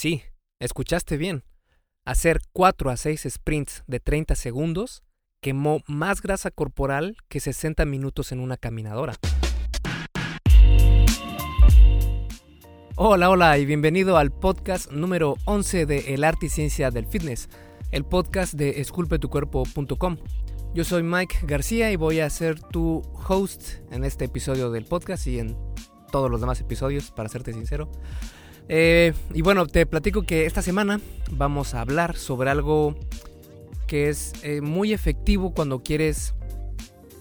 Sí, 0.00 0.22
escuchaste 0.60 1.16
bien. 1.16 1.42
Hacer 2.04 2.40
4 2.52 2.90
a 2.90 2.96
6 2.96 3.26
sprints 3.30 3.82
de 3.88 3.98
30 3.98 4.36
segundos 4.36 5.02
quemó 5.42 5.80
más 5.88 6.22
grasa 6.22 6.52
corporal 6.52 7.16
que 7.26 7.40
60 7.40 7.84
minutos 7.84 8.30
en 8.30 8.38
una 8.38 8.56
caminadora. 8.56 9.16
Hola, 12.94 13.28
hola 13.28 13.58
y 13.58 13.66
bienvenido 13.66 14.18
al 14.18 14.30
podcast 14.30 14.92
número 14.92 15.34
11 15.46 15.84
de 15.86 16.14
El 16.14 16.22
Arte 16.22 16.46
y 16.46 16.50
Ciencia 16.50 16.92
del 16.92 17.08
Fitness, 17.08 17.48
el 17.90 18.04
podcast 18.04 18.54
de 18.54 18.80
esculpetucuerpo.com. 18.80 20.18
Yo 20.74 20.84
soy 20.84 21.02
Mike 21.02 21.38
García 21.42 21.90
y 21.90 21.96
voy 21.96 22.20
a 22.20 22.30
ser 22.30 22.60
tu 22.60 23.02
host 23.26 23.80
en 23.90 24.04
este 24.04 24.26
episodio 24.26 24.70
del 24.70 24.84
podcast 24.84 25.26
y 25.26 25.40
en 25.40 25.56
todos 26.12 26.30
los 26.30 26.40
demás 26.40 26.60
episodios, 26.60 27.10
para 27.10 27.28
serte 27.28 27.52
sincero. 27.52 27.90
Eh, 28.68 29.14
y 29.32 29.42
bueno, 29.42 29.66
te 29.66 29.86
platico 29.86 30.22
que 30.22 30.46
esta 30.46 30.62
semana 30.62 31.00
vamos 31.30 31.74
a 31.74 31.80
hablar 31.80 32.16
sobre 32.16 32.50
algo 32.50 32.94
que 33.86 34.10
es 34.10 34.32
eh, 34.42 34.60
muy 34.60 34.92
efectivo 34.92 35.54
cuando 35.54 35.82
quieres 35.82 36.34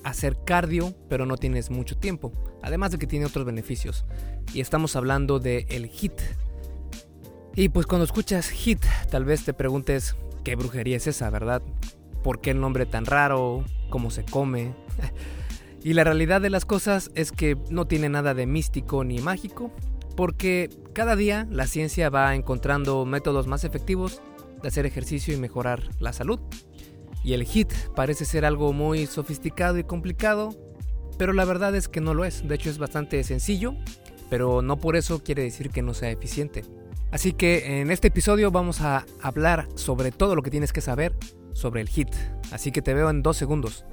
hacer 0.04 0.38
cardio, 0.46 0.94
pero 1.10 1.26
no 1.26 1.38
tienes 1.38 1.70
mucho 1.70 1.98
tiempo. 1.98 2.32
Además 2.62 2.92
de 2.92 2.98
que 2.98 3.08
tiene 3.08 3.26
otros 3.26 3.46
beneficios. 3.46 4.06
Y 4.54 4.62
estamos 4.62 4.96
hablando 4.96 5.40
de 5.40 5.66
el 5.70 5.86
HIT. 5.86 6.22
Y 7.56 7.70
pues 7.70 7.86
cuando 7.86 8.06
escuchas 8.06 8.52
HIT, 8.52 8.86
tal 9.10 9.26
vez 9.26 9.44
te 9.44 9.54
preguntes 9.54 10.16
qué 10.44 10.56
brujería 10.56 10.98
es 10.98 11.08
esa, 11.08 11.30
¿verdad? 11.30 11.62
¿Por 12.24 12.42
qué 12.42 12.52
el 12.52 12.60
nombre 12.60 12.86
tan 12.86 13.06
raro? 13.06 13.64
¿Cómo 13.90 14.12
se 14.12 14.24
come? 14.24 14.74
y 15.84 15.94
la 15.94 16.04
realidad 16.04 16.42
de 16.42 16.50
las 16.50 16.66
cosas 16.66 17.12
es 17.16 17.32
que 17.32 17.58
no 17.70 17.86
tiene 17.86 18.10
nada 18.10 18.34
de 18.34 18.46
místico 18.46 19.04
ni 19.04 19.20
mágico, 19.20 19.72
porque 20.18 20.70
cada 20.94 21.16
día 21.16 21.48
la 21.50 21.68
ciencia 21.68 22.10
va 22.10 22.36
encontrando 22.36 23.06
métodos 23.06 23.48
más 23.48 23.64
efectivos 23.64 24.20
de 24.62 24.68
hacer 24.68 24.88
ejercicio 24.88 25.34
y 25.34 25.38
mejorar 25.38 25.84
la 26.00 26.12
salud. 26.12 26.40
Y 27.24 27.34
el 27.34 27.44
HIT 27.44 27.72
parece 27.96 28.26
ser 28.26 28.44
algo 28.44 28.74
muy 28.74 29.06
sofisticado 29.06 29.78
y 29.78 29.84
complicado, 29.84 30.50
pero 31.20 31.34
la 31.34 31.46
verdad 31.46 31.76
es 31.76 31.88
que 31.88 32.02
no 32.02 32.16
lo 32.16 32.26
es. 32.26 32.48
De 32.48 32.56
hecho 32.56 32.72
es 32.72 32.80
bastante 32.80 33.24
sencillo, 33.24 33.76
pero 34.30 34.64
no 34.64 34.78
por 34.78 34.96
eso 34.96 35.24
quiere 35.24 35.44
decir 35.44 35.70
que 35.70 35.84
no 35.84 35.94
sea 35.94 36.10
eficiente. 36.10 36.66
Así 37.12 37.32
que 37.32 37.80
en 37.80 37.92
este 37.92 38.08
episodio 38.08 38.50
vamos 38.50 38.82
a 38.82 39.06
hablar 39.22 39.68
sobre 39.76 40.12
todo 40.12 40.36
lo 40.36 40.42
que 40.42 40.52
tienes 40.52 40.74
que 40.74 40.82
saber 40.82 41.16
sobre 41.54 41.82
el 41.82 41.90
HIT. 41.90 42.10
Así 42.52 42.72
que 42.72 42.82
te 42.82 42.96
veo 42.96 43.12
en 43.12 43.22
dos 43.22 43.38
segundos. 43.38 43.86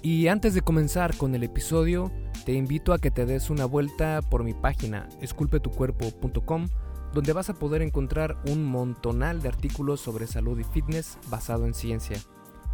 Y 0.00 0.28
antes 0.28 0.54
de 0.54 0.62
comenzar 0.62 1.16
con 1.16 1.34
el 1.34 1.42
episodio, 1.42 2.12
te 2.48 2.54
invito 2.54 2.94
a 2.94 2.98
que 2.98 3.10
te 3.10 3.26
des 3.26 3.50
una 3.50 3.66
vuelta 3.66 4.22
por 4.22 4.42
mi 4.42 4.54
página 4.54 5.06
esculpetucuerpo.com, 5.20 6.66
donde 7.12 7.34
vas 7.34 7.50
a 7.50 7.54
poder 7.54 7.82
encontrar 7.82 8.38
un 8.48 8.64
montonal 8.64 9.42
de 9.42 9.50
artículos 9.50 10.00
sobre 10.00 10.26
salud 10.26 10.58
y 10.58 10.64
fitness 10.64 11.18
basado 11.28 11.66
en 11.66 11.74
ciencia. 11.74 12.16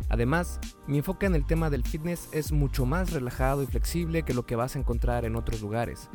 Además, 0.09 0.61
mi 0.87 0.99
enfoque 0.99 1.27
en 1.27 1.35
el 1.35 1.45
tema 1.45 1.71
del 1.71 1.83
fitness 1.83 2.29
es 2.31 2.53
mucho 2.53 2.87
más 2.87 3.11
relajado 3.13 3.65
y 3.65 3.67
flexible 3.67 4.23
que 4.23 4.33
lo 4.33 4.47
que 4.47 4.55
vas 4.55 4.77
a 4.77 4.79
encontrar 4.79 5.25
en 5.25 5.35
otros 5.35 5.61
lugares, 5.61 6.09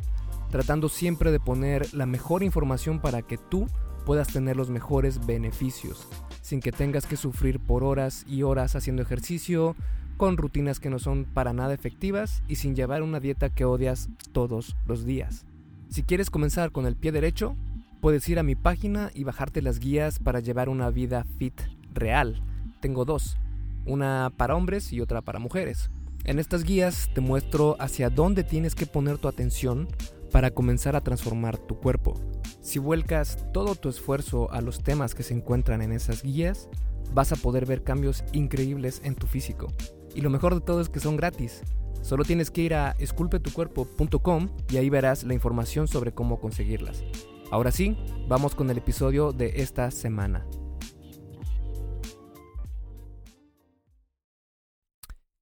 tratando 0.48 0.88
siempre 0.88 1.30
de 1.30 1.38
poner 1.38 1.92
la 1.92 2.06
mejor 2.06 2.42
información 2.42 2.98
para 2.98 3.20
que 3.20 3.36
tú 3.36 3.66
puedas 4.06 4.28
tener 4.28 4.56
los 4.56 4.70
mejores 4.70 5.26
beneficios, 5.26 6.08
sin 6.40 6.60
que 6.60 6.72
tengas 6.72 7.04
que 7.04 7.18
sufrir 7.18 7.60
por 7.60 7.84
horas 7.84 8.24
y 8.26 8.42
horas 8.42 8.74
haciendo 8.74 9.02
ejercicio, 9.02 9.76
con 10.20 10.36
rutinas 10.36 10.80
que 10.80 10.90
no 10.90 10.98
son 10.98 11.24
para 11.24 11.54
nada 11.54 11.72
efectivas 11.72 12.42
y 12.46 12.56
sin 12.56 12.76
llevar 12.76 13.02
una 13.02 13.20
dieta 13.20 13.48
que 13.48 13.64
odias 13.64 14.10
todos 14.32 14.76
los 14.86 15.06
días. 15.06 15.46
Si 15.88 16.02
quieres 16.02 16.28
comenzar 16.28 16.72
con 16.72 16.84
el 16.84 16.94
pie 16.94 17.10
derecho, 17.10 17.56
puedes 18.02 18.28
ir 18.28 18.38
a 18.38 18.42
mi 18.42 18.54
página 18.54 19.10
y 19.14 19.24
bajarte 19.24 19.62
las 19.62 19.78
guías 19.78 20.18
para 20.18 20.40
llevar 20.40 20.68
una 20.68 20.90
vida 20.90 21.24
fit 21.38 21.58
real. 21.94 22.42
Tengo 22.80 23.06
dos, 23.06 23.38
una 23.86 24.30
para 24.36 24.56
hombres 24.56 24.92
y 24.92 25.00
otra 25.00 25.22
para 25.22 25.38
mujeres. 25.38 25.88
En 26.24 26.38
estas 26.38 26.64
guías 26.64 27.08
te 27.14 27.22
muestro 27.22 27.76
hacia 27.78 28.10
dónde 28.10 28.44
tienes 28.44 28.74
que 28.74 28.84
poner 28.84 29.16
tu 29.16 29.26
atención 29.26 29.88
para 30.30 30.50
comenzar 30.50 30.96
a 30.96 31.00
transformar 31.00 31.56
tu 31.56 31.78
cuerpo. 31.78 32.20
Si 32.60 32.78
vuelcas 32.78 33.38
todo 33.54 33.74
tu 33.74 33.88
esfuerzo 33.88 34.52
a 34.52 34.60
los 34.60 34.82
temas 34.82 35.14
que 35.14 35.22
se 35.22 35.32
encuentran 35.32 35.80
en 35.80 35.92
esas 35.92 36.22
guías, 36.22 36.68
vas 37.14 37.32
a 37.32 37.36
poder 37.36 37.64
ver 37.64 37.84
cambios 37.84 38.22
increíbles 38.34 39.00
en 39.02 39.14
tu 39.14 39.26
físico. 39.26 39.68
Y 40.14 40.20
lo 40.20 40.30
mejor 40.30 40.54
de 40.54 40.60
todo 40.60 40.80
es 40.80 40.88
que 40.88 41.00
son 41.00 41.16
gratis. 41.16 41.62
Solo 42.02 42.24
tienes 42.24 42.50
que 42.50 42.62
ir 42.62 42.74
a 42.74 42.92
esculpetucuerpo.com 42.98 44.48
y 44.70 44.76
ahí 44.78 44.90
verás 44.90 45.24
la 45.24 45.34
información 45.34 45.86
sobre 45.86 46.12
cómo 46.12 46.40
conseguirlas. 46.40 47.04
Ahora 47.50 47.72
sí, 47.72 47.96
vamos 48.28 48.54
con 48.54 48.70
el 48.70 48.78
episodio 48.78 49.32
de 49.32 49.62
esta 49.62 49.90
semana. 49.90 50.46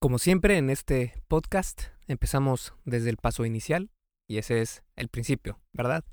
Como 0.01 0.19
siempre 0.19 0.59
en 0.59 0.71
este 0.71 1.15
podcast, 1.29 1.83
empezamos 2.07 2.73
desde 2.85 3.11
el 3.11 3.17
paso 3.17 3.45
inicial 3.45 3.91
y 4.29 4.39
ese 4.39 4.61
es 4.61 4.83
el 4.97 5.09
principio, 5.09 5.59
¿verdad? 5.73 6.05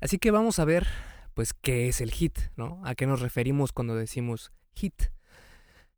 Así 0.00 0.18
que 0.18 0.30
vamos 0.30 0.58
a 0.58 0.64
ver, 0.64 0.86
pues, 1.34 1.54
qué 1.54 1.88
es 1.88 2.00
el 2.00 2.12
HIT, 2.12 2.38
¿no? 2.56 2.82
¿A 2.84 2.94
qué 2.94 3.06
nos 3.06 3.20
referimos 3.20 3.72
cuando 3.72 3.94
decimos 3.94 4.52
HIT? 4.74 5.10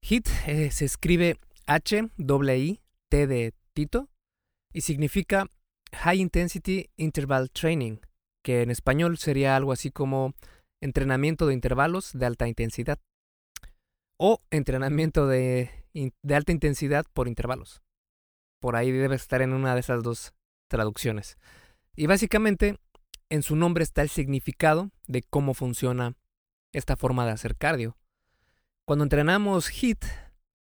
HIT 0.00 0.28
eh, 0.46 0.70
se 0.70 0.84
escribe 0.84 1.38
H-I-T 1.68 3.26
de 3.26 3.54
Tito 3.74 4.08
y 4.72 4.80
significa 4.80 5.46
High 5.92 6.18
Intensity 6.18 6.90
Interval 6.96 7.50
Training, 7.50 7.98
que 8.42 8.62
en 8.62 8.70
español 8.70 9.18
sería 9.18 9.54
algo 9.54 9.72
así 9.72 9.90
como 9.90 10.34
entrenamiento 10.80 11.46
de 11.46 11.54
intervalos 11.54 12.12
de 12.14 12.24
alta 12.24 12.48
intensidad 12.48 12.98
o 14.18 14.40
entrenamiento 14.50 15.26
de, 15.26 15.70
de 15.92 16.34
alta 16.34 16.52
intensidad 16.52 17.04
por 17.12 17.28
intervalos. 17.28 17.82
Por 18.60 18.74
ahí 18.74 18.90
debe 18.90 19.16
estar 19.16 19.42
en 19.42 19.52
una 19.52 19.74
de 19.74 19.80
esas 19.80 20.02
dos 20.02 20.32
traducciones. 20.68 21.38
Y 21.94 22.06
básicamente 22.06 22.78
en 23.28 23.42
su 23.42 23.56
nombre 23.56 23.84
está 23.84 24.00
el 24.00 24.08
significado 24.08 24.90
de 25.06 25.22
cómo 25.22 25.52
funciona 25.52 26.16
esta 26.72 26.96
forma 26.96 27.26
de 27.26 27.32
hacer 27.32 27.56
cardio. 27.56 27.96
Cuando 28.86 29.04
entrenamos 29.04 29.68
HIT, 29.68 30.04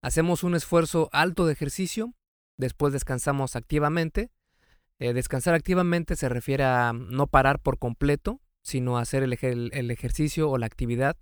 Hacemos 0.01 0.43
un 0.43 0.55
esfuerzo 0.55 1.09
alto 1.11 1.45
de 1.45 1.53
ejercicio, 1.53 2.13
después 2.57 2.93
descansamos 2.93 3.55
activamente. 3.55 4.31
Eh, 4.99 5.13
descansar 5.13 5.53
activamente 5.53 6.15
se 6.15 6.29
refiere 6.29 6.63
a 6.63 6.93
no 6.93 7.27
parar 7.27 7.59
por 7.59 7.77
completo, 7.77 8.41
sino 8.63 8.97
hacer 8.97 9.23
el 9.23 9.91
ejercicio 9.91 10.49
o 10.49 10.57
la 10.57 10.65
actividad 10.65 11.17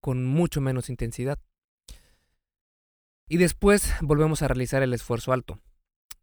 con 0.00 0.24
mucho 0.24 0.60
menos 0.60 0.90
intensidad. 0.90 1.38
Y 3.28 3.36
después 3.36 3.94
volvemos 4.00 4.42
a 4.42 4.48
realizar 4.48 4.82
el 4.82 4.94
esfuerzo 4.94 5.32
alto. 5.32 5.60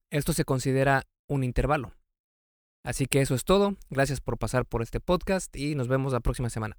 Esto 0.10 0.34
se 0.34 0.46
considera 0.46 1.04
un 1.28 1.44
intervalo. 1.44 1.94
Así 2.84 3.06
que 3.06 3.22
eso 3.22 3.36
es 3.36 3.46
todo. 3.46 3.76
Gracias 3.90 4.22
por 4.22 4.38
pasar 4.38 4.66
por 4.66 4.82
este 4.82 5.00
podcast 5.00 5.56
y 5.56 5.76
nos 5.76 5.88
vemos 5.88 6.14
la 6.14 6.20
próxima 6.20 6.50
semana. 6.50 6.78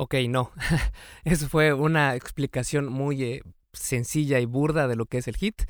Ok, 0.00 0.14
no. 0.28 0.52
Eso 1.24 1.48
fue 1.48 1.72
una 1.72 2.14
explicación 2.14 2.86
muy 2.86 3.24
eh, 3.24 3.42
sencilla 3.72 4.38
y 4.38 4.46
burda 4.46 4.86
de 4.86 4.94
lo 4.94 5.06
que 5.06 5.18
es 5.18 5.26
el 5.26 5.36
HIT. 5.36 5.62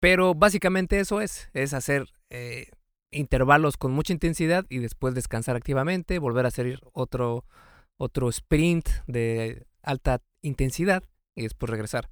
Pero 0.00 0.34
básicamente 0.34 0.98
eso 0.98 1.20
es, 1.22 1.48
es 1.54 1.72
hacer 1.72 2.08
eh, 2.30 2.66
intervalos 3.12 3.76
con 3.76 3.92
mucha 3.92 4.12
intensidad 4.12 4.66
y 4.68 4.78
después 4.78 5.14
descansar 5.14 5.56
activamente, 5.56 6.18
volver 6.18 6.44
a 6.44 6.48
hacer 6.48 6.80
otro, 6.92 7.46
otro 7.96 8.28
sprint 8.28 8.88
de 9.06 9.66
alta 9.82 10.20
intensidad 10.42 11.04
y 11.36 11.44
después 11.44 11.70
regresar. 11.70 12.10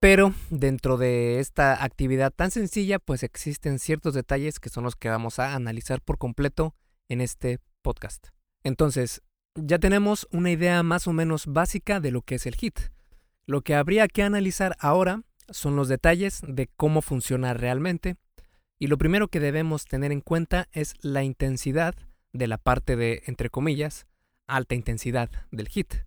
Pero 0.00 0.34
dentro 0.50 0.98
de 0.98 1.40
esta 1.40 1.82
actividad 1.82 2.30
tan 2.30 2.50
sencilla, 2.50 2.98
pues 2.98 3.22
existen 3.22 3.78
ciertos 3.78 4.14
detalles 4.14 4.60
que 4.60 4.68
son 4.68 4.84
los 4.84 4.96
que 4.96 5.08
vamos 5.08 5.38
a 5.38 5.54
analizar 5.54 6.02
por 6.02 6.18
completo 6.18 6.76
en 7.08 7.22
este 7.22 7.58
podcast. 7.82 8.28
Entonces, 8.62 9.22
ya 9.54 9.78
tenemos 9.78 10.28
una 10.30 10.50
idea 10.50 10.82
más 10.82 11.06
o 11.06 11.12
menos 11.12 11.46
básica 11.46 12.00
de 12.00 12.10
lo 12.10 12.22
que 12.22 12.36
es 12.36 12.46
el 12.46 12.56
HIT. 12.58 12.78
Lo 13.46 13.62
que 13.62 13.74
habría 13.74 14.08
que 14.08 14.22
analizar 14.22 14.76
ahora 14.78 15.22
son 15.50 15.76
los 15.76 15.88
detalles 15.88 16.40
de 16.46 16.68
cómo 16.76 17.02
funciona 17.02 17.54
realmente 17.54 18.16
y 18.78 18.88
lo 18.88 18.98
primero 18.98 19.28
que 19.28 19.40
debemos 19.40 19.84
tener 19.84 20.10
en 20.10 20.20
cuenta 20.20 20.68
es 20.72 20.94
la 21.02 21.22
intensidad 21.22 21.94
de 22.32 22.46
la 22.46 22.58
parte 22.58 22.96
de, 22.96 23.22
entre 23.26 23.50
comillas, 23.50 24.06
alta 24.46 24.74
intensidad 24.74 25.30
del 25.50 25.68
HIT. 25.68 26.04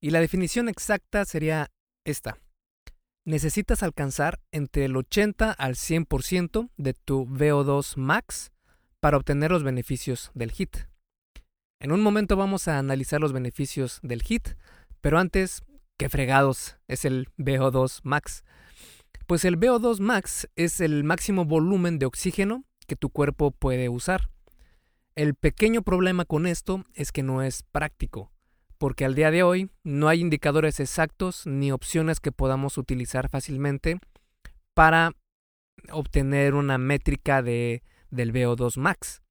Y 0.00 0.10
la 0.10 0.20
definición 0.20 0.68
exacta 0.68 1.24
sería 1.24 1.70
esta. 2.04 2.38
Necesitas 3.24 3.82
alcanzar 3.82 4.40
entre 4.52 4.86
el 4.86 4.96
80 4.96 5.52
al 5.52 5.74
100% 5.74 6.70
de 6.76 6.94
tu 6.94 7.26
VO2 7.26 7.96
max 7.96 8.50
para 9.00 9.16
obtener 9.16 9.50
los 9.50 9.62
beneficios 9.62 10.30
del 10.34 10.50
HIT. 10.50 10.88
En 11.80 11.92
un 11.92 12.00
momento 12.00 12.36
vamos 12.36 12.66
a 12.66 12.78
analizar 12.78 13.20
los 13.20 13.32
beneficios 13.32 14.00
del 14.02 14.22
HIT, 14.26 14.56
pero 15.00 15.20
antes, 15.20 15.62
¿qué 15.96 16.08
fregados 16.08 16.76
es 16.88 17.04
el 17.04 17.28
VO2 17.38 18.00
max? 18.02 18.44
Pues 19.28 19.44
el 19.44 19.60
VO2 19.60 20.00
max 20.00 20.48
es 20.56 20.80
el 20.80 21.04
máximo 21.04 21.44
volumen 21.44 22.00
de 22.00 22.06
oxígeno 22.06 22.64
que 22.88 22.96
tu 22.96 23.10
cuerpo 23.10 23.52
puede 23.52 23.88
usar. 23.88 24.28
El 25.14 25.36
pequeño 25.36 25.82
problema 25.82 26.24
con 26.24 26.48
esto 26.48 26.84
es 26.94 27.12
que 27.12 27.22
no 27.22 27.42
es 27.42 27.62
práctico, 27.62 28.32
porque 28.78 29.04
al 29.04 29.14
día 29.14 29.30
de 29.30 29.44
hoy 29.44 29.70
no 29.84 30.08
hay 30.08 30.20
indicadores 30.20 30.80
exactos 30.80 31.46
ni 31.46 31.70
opciones 31.70 32.18
que 32.18 32.32
podamos 32.32 32.76
utilizar 32.76 33.28
fácilmente 33.28 34.00
para 34.74 35.12
obtener 35.92 36.54
una 36.54 36.76
métrica 36.76 37.40
de, 37.40 37.84
del 38.10 38.32
VO2 38.32 38.78
max. 38.78 39.22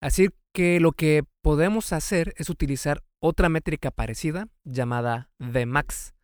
Así 0.00 0.30
que 0.52 0.80
lo 0.80 0.92
que 0.92 1.24
podemos 1.42 1.92
hacer 1.92 2.34
es 2.36 2.50
utilizar 2.50 3.02
otra 3.20 3.48
métrica 3.48 3.90
parecida 3.90 4.48
llamada 4.64 5.28
Vmax. 5.38 6.14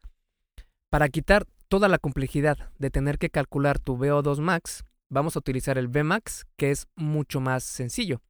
Para 0.91 1.09
quitar 1.09 1.47
toda 1.69 1.89
la 1.89 1.99
complejidad 1.99 2.71
de 2.79 2.91
tener 2.91 3.19
que 3.19 3.31
calcular 3.31 3.79
tu 3.79 3.97
VO2 3.97 4.41
max, 4.41 4.85
vamos 5.11 5.37
a 5.37 5.41
utilizar 5.41 5.79
el 5.79 5.89
Vmax, 5.89 6.47
que 6.57 6.71
es 6.71 6.87
mucho 6.97 7.41
más 7.41 7.65
sencillo. 7.65 8.21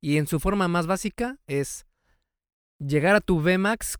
Y 0.00 0.16
en 0.16 0.26
su 0.26 0.40
forma 0.40 0.68
más 0.68 0.86
básica 0.86 1.38
es 1.46 1.86
llegar 2.78 3.14
a 3.14 3.20
tu 3.20 3.40
Vmax 3.40 3.98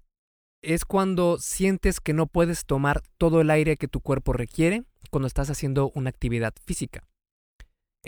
es 0.62 0.85
cuando 0.85 1.39
sientes 1.39 2.00
que 2.00 2.12
no 2.12 2.27
puedes 2.27 2.65
tomar 2.65 3.03
todo 3.17 3.41
el 3.41 3.50
aire 3.50 3.77
que 3.77 3.89
tu 3.89 4.00
cuerpo 4.00 4.33
requiere 4.33 4.85
cuando 5.11 5.27
estás 5.29 5.50
haciendo 5.50 5.91
una 5.95 6.11
actividad 6.11 6.53
física. 6.65 7.05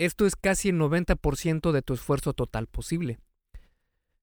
Esto 0.01 0.25
es 0.25 0.35
casi 0.35 0.69
el 0.69 0.79
90% 0.79 1.71
de 1.71 1.83
tu 1.83 1.93
esfuerzo 1.93 2.33
total 2.33 2.65
posible. 2.65 3.19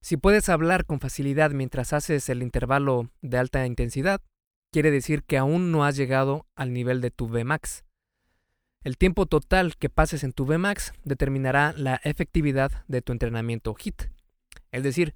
Si 0.01 0.17
puedes 0.17 0.49
hablar 0.49 0.85
con 0.87 0.99
facilidad 0.99 1.53
mientras 1.53 1.93
haces 1.93 2.29
el 2.31 2.43
intervalo 2.43 3.13
de 3.23 3.39
alta 3.39 3.65
intensidad, 3.65 4.21
quiere 4.73 4.91
decir 4.91 5.23
que 5.23 5.39
aún 5.39 5.71
no 5.71 5.85
has 5.85 5.95
llegado 5.95 6.49
al 6.57 6.73
nivel 6.73 7.01
de 7.01 7.13
tu 7.13 7.29
Vmax. 7.29 7.85
El 8.83 8.99
tiempo 8.99 9.27
total 9.27 9.77
que 9.77 9.89
pases 9.89 10.25
en 10.25 10.33
tu 10.33 10.47
Vmax 10.47 10.95
determinará 11.05 11.73
la 11.77 12.01
efectividad 12.03 12.85
de 12.89 13.01
tu 13.01 13.13
entrenamiento 13.13 13.77
HIT. 13.79 14.11
Es 14.73 14.83
decir, 14.83 15.15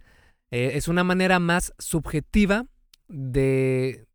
eh, 0.52 0.74
es 0.74 0.86
una 0.86 1.02
manera 1.02 1.40
más 1.40 1.74
subjetiva 1.80 2.66
de 3.08 4.06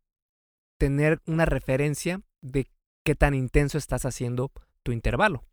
tener 0.78 1.20
una 1.26 1.44
referencia 1.44 2.22
de 2.40 2.70
qué 3.04 3.14
tan 3.14 3.34
intenso 3.34 3.76
estás 3.76 4.06
haciendo 4.06 4.50
tu 4.82 4.92
intervalo. 4.92 5.44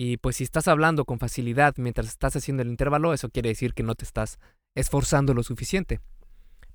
Y 0.00 0.18
pues 0.18 0.36
si 0.36 0.44
estás 0.44 0.68
hablando 0.68 1.04
con 1.04 1.18
facilidad 1.18 1.74
mientras 1.76 2.06
estás 2.06 2.36
haciendo 2.36 2.62
el 2.62 2.68
intervalo, 2.68 3.12
eso 3.12 3.30
quiere 3.30 3.48
decir 3.48 3.74
que 3.74 3.82
no 3.82 3.96
te 3.96 4.04
estás 4.04 4.38
esforzando 4.76 5.34
lo 5.34 5.42
suficiente. 5.42 5.98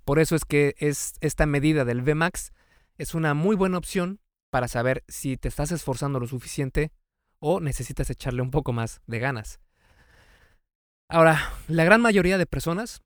Por 0.04 0.20
eso 0.20 0.36
es 0.36 0.44
que 0.44 0.76
es, 0.78 1.14
esta 1.22 1.46
medida 1.46 1.86
del 1.86 2.02
Vmax 2.02 2.52
es 2.98 3.16
una 3.16 3.34
muy 3.34 3.56
buena 3.56 3.78
opción 3.78 4.20
para 4.52 4.68
saber 4.68 5.06
si 5.08 5.38
te 5.38 5.48
estás 5.48 5.72
esforzando 5.72 6.20
lo 6.20 6.28
suficiente 6.28 6.92
o 7.40 7.62
necesitas 7.62 8.10
echarle 8.10 8.42
un 8.42 8.52
poco 8.52 8.74
más 8.74 9.00
de 9.08 9.20
ganas. 9.20 9.62
Ahora, 11.10 11.40
la 11.70 11.86
gran 11.86 12.02
mayoría 12.02 12.38
de 12.38 12.46
personas 12.46 13.04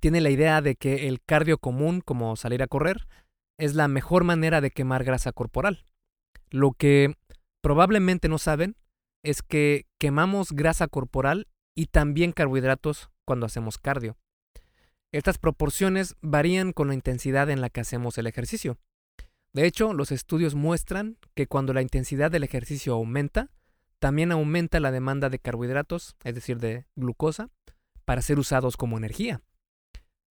tiene 0.00 0.22
la 0.22 0.30
idea 0.30 0.62
de 0.62 0.76
que 0.76 1.08
el 1.08 1.20
cardio 1.20 1.58
común, 1.58 2.00
como 2.00 2.36
salir 2.36 2.62
a 2.62 2.68
correr, 2.68 3.06
es 3.58 3.74
la 3.74 3.86
mejor 3.86 4.24
manera 4.24 4.62
de 4.62 4.70
quemar 4.70 5.04
grasa 5.04 5.32
corporal. 5.32 5.84
Lo 6.48 6.72
que 6.72 7.16
probablemente 7.60 8.30
no 8.30 8.38
saben 8.38 8.76
es 9.26 9.42
que 9.42 9.86
quemamos 9.98 10.52
grasa 10.52 10.86
corporal 10.86 11.48
y 11.74 11.86
también 11.86 12.30
carbohidratos 12.30 13.10
cuando 13.24 13.44
hacemos 13.44 13.76
cardio. 13.76 14.16
Estas 15.10 15.38
proporciones 15.38 16.14
varían 16.20 16.72
con 16.72 16.88
la 16.88 16.94
intensidad 16.94 17.50
en 17.50 17.60
la 17.60 17.68
que 17.68 17.80
hacemos 17.80 18.18
el 18.18 18.28
ejercicio. 18.28 18.78
De 19.52 19.66
hecho, 19.66 19.92
los 19.94 20.12
estudios 20.12 20.54
muestran 20.54 21.18
que 21.34 21.48
cuando 21.48 21.72
la 21.72 21.82
intensidad 21.82 22.30
del 22.30 22.44
ejercicio 22.44 22.94
aumenta, 22.94 23.50
también 23.98 24.30
aumenta 24.30 24.78
la 24.78 24.92
demanda 24.92 25.28
de 25.28 25.40
carbohidratos, 25.40 26.16
es 26.22 26.34
decir, 26.34 26.58
de 26.60 26.86
glucosa, 26.94 27.50
para 28.04 28.22
ser 28.22 28.38
usados 28.38 28.76
como 28.76 28.96
energía. 28.96 29.42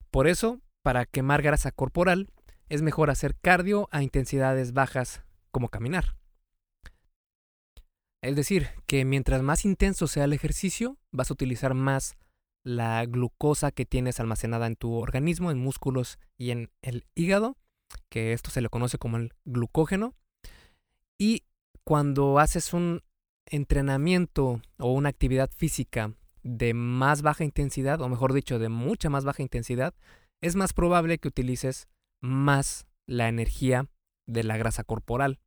Por 0.09 0.27
eso, 0.27 0.61
para 0.83 1.05
quemar 1.05 1.41
grasa 1.41 1.71
corporal, 1.71 2.29
es 2.69 2.81
mejor 2.81 3.09
hacer 3.09 3.35
cardio 3.41 3.89
a 3.91 4.03
intensidades 4.03 4.71
bajas 4.71 5.23
como 5.51 5.67
caminar. 5.67 6.15
Es 8.25 8.35
decir, 8.35 8.69
que 8.87 9.05
mientras 9.05 9.43
más 9.43 9.65
intenso 9.65 10.07
sea 10.07 10.23
el 10.23 10.33
ejercicio, 10.33 10.97
vas 11.11 11.29
a 11.29 11.33
utilizar 11.35 11.75
más 11.75 12.15
la 12.63 13.05
glucosa 13.05 13.69
que 13.69 13.85
tienes 13.85 14.19
almacenada 14.19 14.65
en 14.65 14.75
tu 14.75 14.93
organismo, 14.95 15.51
en 15.51 15.59
músculos 15.59 16.17
y 16.35 16.49
en 16.49 16.71
el 16.81 17.05
hígado, 17.13 17.55
que 18.09 18.33
esto 18.33 18.49
se 18.49 18.61
le 18.61 18.69
conoce 18.69 18.97
como 18.97 19.17
el 19.17 19.31
glucógeno. 19.45 20.15
Y 21.19 21.43
cuando 21.83 22.39
haces 22.39 22.73
un 22.73 23.03
entrenamiento 23.45 24.59
o 24.79 24.91
una 24.91 25.09
actividad 25.09 25.51
física 25.55 26.15
de 26.41 26.73
más 26.73 27.21
baja 27.21 27.43
intensidad, 27.43 28.01
o 28.01 28.09
mejor 28.09 28.33
dicho, 28.33 28.57
de 28.57 28.69
mucha 28.69 29.11
más 29.11 29.23
baja 29.23 29.43
intensidad, 29.43 29.93
es 30.41 30.55
más 30.55 30.73
probable 30.73 31.19
que 31.19 31.27
utilices 31.27 31.89
más 32.21 32.87
la 33.05 33.27
energía 33.27 33.87
de 34.25 34.43
la 34.43 34.57
grasa 34.57 34.83
corporal. 34.83 35.37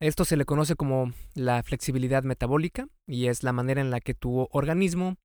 Esto 0.00 0.24
se 0.24 0.36
le 0.36 0.44
conoce 0.44 0.76
como 0.76 1.12
la 1.34 1.62
flexibilidad 1.62 2.24
metabólica 2.24 2.88
y 3.06 3.26
es 3.26 3.42
la 3.42 3.52
manera 3.52 3.80
en 3.80 3.90
la 3.90 4.00
que 4.00 4.14
tu 4.14 4.48
organismo 4.50 5.16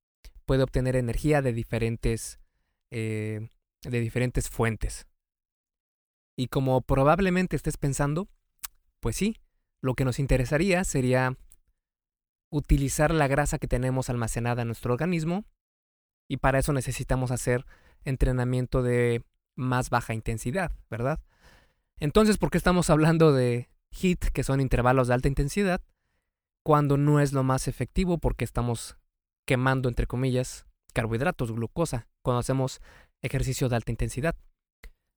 puede 0.45 0.63
obtener 0.63 0.95
energía 0.95 1.42
de 1.42 1.54
diferentes, 1.54 2.39
eh, 2.92 3.50
de 3.81 4.00
diferentes 4.00 4.50
fuentes. 4.50 5.07
Y 6.38 6.48
como 6.48 6.81
probablemente 6.81 7.56
estés 7.56 7.77
pensando, 7.77 8.30
pues 9.00 9.16
sí, 9.16 9.36
lo 9.81 9.95
que 9.95 10.06
nos 10.06 10.19
interesaría 10.19 10.83
sería 10.83 11.38
utilizar 12.51 13.13
la 13.13 13.27
grasa 13.27 13.60
que 13.60 13.68
tenemos 13.68 14.10
almacenada 14.10 14.62
en 14.62 14.69
nuestro 14.69 14.94
organismo 14.94 15.45
y 16.27 16.38
para 16.38 16.60
eso 16.60 16.74
necesitamos 16.74 17.31
hacer 17.31 17.65
entrenamiento 18.04 18.81
de 18.81 19.24
más 19.56 19.89
baja 19.89 20.13
intensidad, 20.13 20.72
¿verdad? 20.89 21.19
Entonces, 22.00 22.38
¿por 22.38 22.50
qué 22.50 22.57
estamos 22.57 22.89
hablando 22.89 23.33
de 23.33 23.69
HIT, 23.91 24.25
que 24.31 24.44
son 24.44 24.62
intervalos 24.62 25.07
de 25.07 25.13
alta 25.13 25.27
intensidad, 25.27 25.81
cuando 26.63 26.97
no 26.97 27.19
es 27.19 27.33
lo 27.33 27.44
más 27.44 27.68
efectivo 27.68 28.18
porque 28.18 28.45
estamos 28.45 28.97
quemando, 29.45 29.89
entre 29.89 30.07
comillas, 30.07 30.65
carbohidratos, 30.94 31.51
glucosa, 31.51 32.07
cuando 32.21 32.39
hacemos 32.39 32.81
ejercicio 33.21 33.69
de 33.69 33.75
alta 33.75 33.91
intensidad? 33.91 34.36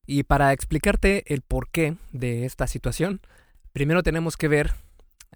Y 0.06 0.24
para 0.24 0.52
explicarte 0.52 1.32
el 1.32 1.42
porqué 1.42 1.96
de 2.12 2.44
esta 2.44 2.66
situación, 2.66 3.20
primero 3.72 4.02
tenemos 4.02 4.36
que 4.36 4.48
ver 4.48 4.72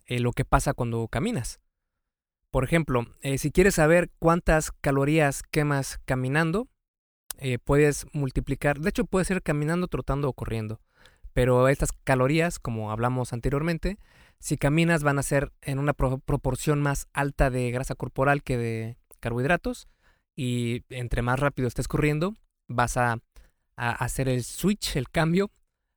eh, 0.07 0.21
lo 0.21 0.33
que 0.33 0.45
pasa 0.45 0.75
cuando 0.75 1.07
caminas. 1.09 1.61
Por 2.51 2.65
ejemplo, 2.65 3.07
eh, 3.21 3.39
si 3.39 3.51
quieres 3.51 3.75
saber 3.75 4.11
cuántas 4.19 4.73
calorías 4.73 5.43
quemas 5.43 6.01
caminando, 6.05 6.69
eh, 7.39 7.59
puedes 7.59 8.07
multiplicar, 8.13 8.81
de 8.81 8.89
hecho 8.89 9.05
puede 9.05 9.25
ser 9.27 9.43
caminando, 9.43 9.89
trotando 9.89 10.29
o 10.29 10.33
corriendo, 10.33 10.81
pero 11.37 11.69
estas 11.69 11.93
calorías, 11.93 12.59
como 12.59 12.91
hablamos 12.91 13.35
anteriormente, 13.35 13.99
si 14.39 14.57
caminas 14.57 15.03
van 15.03 15.19
a 15.19 15.23
ser 15.23 15.53
en 15.61 15.79
una 15.79 15.93
proporción 15.93 16.81
más 16.81 17.09
alta 17.13 17.51
de 17.51 17.71
grasa 17.71 17.95
corporal 17.95 18.43
que 18.43 18.57
de 18.57 18.97
carbohidratos 19.21 19.87
y 20.35 20.85
entre 20.89 21.21
más 21.21 21.39
rápido 21.39 21.69
estés 21.69 21.89
corriendo 21.89 22.33
vas 22.69 22.97
a, 22.97 23.21
hacer 23.77 24.31
el 24.31 24.45
switch, 24.45 24.97
el 24.97 25.11
cambio 25.11 25.51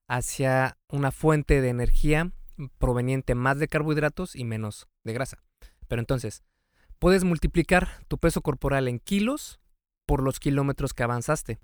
hacia 0.09 0.77
una 0.89 1.09
fuente 1.09 1.61
de 1.61 1.69
energía 1.69 2.33
proveniente 2.77 3.33
más 3.33 3.59
de 3.59 3.69
carbohidratos 3.69 4.35
y 4.35 4.43
menos 4.43 4.89
de 5.05 5.13
grasa. 5.13 5.41
Pero 5.87 6.01
entonces, 6.01 6.43
puedes 6.99 7.23
multiplicar 7.23 8.03
tu 8.09 8.17
peso 8.17 8.41
corporal 8.41 8.89
en 8.89 8.99
kilos 8.99 9.61
por 10.05 10.21
los 10.21 10.37
kilómetros 10.41 10.93
que 10.93 11.03
avanzaste. 11.03 11.59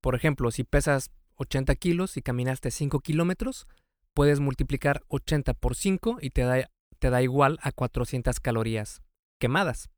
Por 0.00 0.16
ejemplo, 0.16 0.50
si 0.50 0.64
pesas 0.64 1.12
80 1.38 1.74
kilos 1.76 2.16
y 2.16 2.22
caminaste 2.22 2.70
5 2.70 3.00
kilómetros, 3.00 3.66
puedes 4.14 4.40
multiplicar 4.40 5.02
80 5.08 5.54
por 5.54 5.74
5 5.74 6.18
y 6.20 6.30
te 6.30 6.42
da, 6.42 6.70
te 6.98 7.10
da 7.10 7.22
igual 7.22 7.58
a 7.62 7.72
400 7.72 8.38
calorías 8.40 9.00
quemadas. 9.38 9.88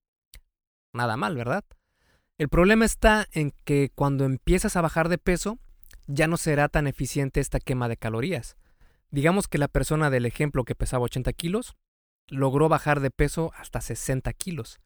Nada 0.93 1.17
mal, 1.17 1.37
¿verdad? 1.37 1.65
El 2.39 2.49
problema 2.49 2.85
está 2.85 3.27
en 3.33 3.53
que 3.65 3.91
cuando 3.95 4.25
empiezas 4.25 4.77
a 4.77 4.81
bajar 4.81 5.09
de 5.09 5.19
peso, 5.19 5.59
ya 6.07 6.27
no 6.27 6.37
será 6.37 6.69
tan 6.69 6.87
eficiente 6.87 7.41
esta 7.41 7.61
quema 7.61 7.89
de 7.89 7.97
calorías. 7.97 8.57
Digamos 9.11 9.49
que 9.49 9.59
la 9.59 9.69
persona 9.69 10.11
del 10.11 10.27
ejemplo 10.27 10.65
que 10.65 10.75
pesaba 10.75 11.05
80 11.05 11.33
kilos 11.33 11.77
logró 12.29 12.69
bajar 12.69 13.01
de 13.01 13.11
peso 13.11 13.53
hasta 13.57 13.81
60 13.81 14.33
kilos. 14.35 14.81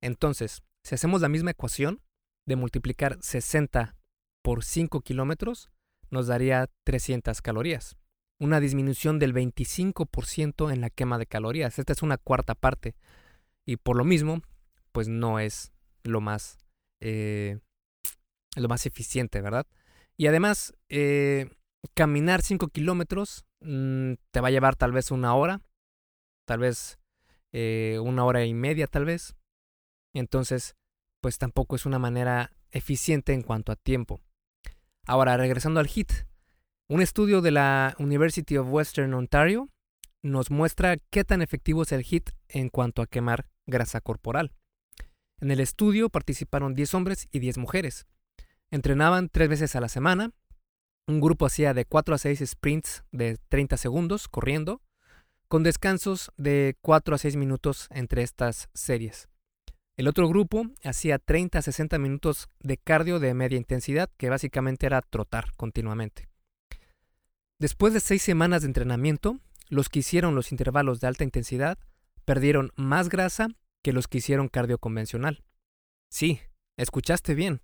Entonces, 0.00 0.62
si 0.82 0.94
hacemos 0.94 1.20
la 1.20 1.28
misma 1.28 1.52
ecuación 1.52 2.02
de 2.46 2.56
multiplicar 2.56 3.16
60 3.20 3.96
por 4.42 4.64
5 4.64 5.00
kilómetros, 5.00 5.70
nos 6.14 6.28
daría 6.28 6.70
300 6.84 7.42
calorías. 7.42 7.96
Una 8.40 8.60
disminución 8.60 9.18
del 9.18 9.34
25% 9.34 10.72
en 10.72 10.80
la 10.80 10.88
quema 10.88 11.18
de 11.18 11.26
calorías. 11.26 11.78
Esta 11.78 11.92
es 11.92 12.02
una 12.02 12.16
cuarta 12.18 12.54
parte. 12.54 12.94
Y 13.66 13.76
por 13.76 13.96
lo 13.96 14.04
mismo, 14.04 14.40
pues 14.92 15.08
no 15.08 15.40
es 15.40 15.72
lo 16.04 16.20
más, 16.20 16.58
eh, 17.00 17.58
lo 18.56 18.68
más 18.68 18.86
eficiente, 18.86 19.40
¿verdad? 19.40 19.66
Y 20.16 20.28
además, 20.28 20.72
eh, 20.88 21.50
caminar 21.94 22.42
5 22.42 22.68
kilómetros 22.68 23.44
mm, 23.60 24.14
te 24.30 24.40
va 24.40 24.48
a 24.48 24.52
llevar 24.52 24.76
tal 24.76 24.92
vez 24.92 25.10
una 25.10 25.34
hora, 25.34 25.62
tal 26.46 26.60
vez 26.60 26.98
eh, 27.52 27.98
una 28.00 28.24
hora 28.24 28.44
y 28.44 28.54
media, 28.54 28.86
tal 28.86 29.04
vez 29.04 29.34
Entonces, 30.14 30.76
pues 31.20 31.38
tampoco 31.38 31.74
es 31.74 31.86
una 31.86 31.98
manera 31.98 32.52
eficiente 32.70 33.32
en 33.32 33.42
cuanto 33.42 33.72
a 33.72 33.76
tiempo. 33.76 34.20
Ahora, 35.06 35.36
regresando 35.36 35.80
al 35.80 35.86
HIT, 35.86 36.12
un 36.88 37.02
estudio 37.02 37.42
de 37.42 37.50
la 37.50 37.94
University 37.98 38.56
of 38.56 38.68
Western 38.70 39.12
Ontario 39.12 39.68
nos 40.22 40.50
muestra 40.50 40.96
qué 41.10 41.24
tan 41.24 41.42
efectivo 41.42 41.82
es 41.82 41.92
el 41.92 42.02
HIT 42.02 42.30
en 42.48 42.70
cuanto 42.70 43.02
a 43.02 43.06
quemar 43.06 43.46
grasa 43.66 44.00
corporal. 44.00 44.52
En 45.40 45.50
el 45.50 45.60
estudio 45.60 46.08
participaron 46.08 46.74
10 46.74 46.94
hombres 46.94 47.28
y 47.30 47.40
10 47.40 47.58
mujeres. 47.58 48.06
Entrenaban 48.70 49.28
tres 49.28 49.50
veces 49.50 49.76
a 49.76 49.80
la 49.80 49.88
semana. 49.88 50.30
Un 51.06 51.20
grupo 51.20 51.44
hacía 51.44 51.74
de 51.74 51.84
4 51.84 52.14
a 52.14 52.18
6 52.18 52.42
sprints 52.46 53.04
de 53.12 53.36
30 53.50 53.76
segundos 53.76 54.26
corriendo, 54.28 54.80
con 55.48 55.62
descansos 55.62 56.32
de 56.38 56.78
4 56.80 57.14
a 57.14 57.18
6 57.18 57.36
minutos 57.36 57.88
entre 57.90 58.22
estas 58.22 58.70
series. 58.72 59.28
El 59.96 60.08
otro 60.08 60.28
grupo 60.28 60.66
hacía 60.82 61.18
30 61.18 61.60
a 61.60 61.62
60 61.62 61.98
minutos 61.98 62.48
de 62.58 62.78
cardio 62.78 63.20
de 63.20 63.32
media 63.32 63.56
intensidad, 63.56 64.10
que 64.16 64.28
básicamente 64.28 64.86
era 64.86 65.00
trotar 65.02 65.54
continuamente. 65.54 66.28
Después 67.60 67.94
de 67.94 68.00
seis 68.00 68.22
semanas 68.22 68.62
de 68.62 68.66
entrenamiento, 68.66 69.38
los 69.68 69.88
que 69.88 70.00
hicieron 70.00 70.34
los 70.34 70.50
intervalos 70.50 71.00
de 71.00 71.06
alta 71.06 71.22
intensidad 71.22 71.78
perdieron 72.24 72.72
más 72.74 73.08
grasa 73.08 73.48
que 73.82 73.92
los 73.92 74.08
que 74.08 74.18
hicieron 74.18 74.48
cardio 74.48 74.78
convencional. 74.78 75.44
Sí, 76.10 76.40
escuchaste 76.76 77.34
bien. 77.34 77.60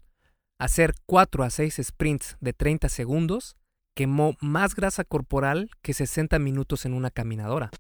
Hacer 0.59 0.95
4 1.07 1.43
a 1.43 1.51
6 1.51 1.81
sprints 1.83 2.37
de 2.41 2.53
30 2.53 2.89
segundos 2.91 3.57
quemó 3.97 4.37
más 4.41 4.77
grasa 4.77 5.03
corporal 5.05 5.71
que 5.83 5.95
60 5.95 6.39
minutos 6.39 6.85
en 6.85 6.95
una 6.95 7.11
caminadora. 7.11 7.71